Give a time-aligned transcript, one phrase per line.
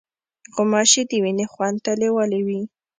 [0.53, 2.61] غوماشې د وینې خوند ته لیوالې وي.